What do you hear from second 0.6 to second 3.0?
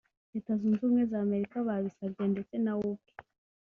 Ubumwe za Amerika babisabye ndetse na we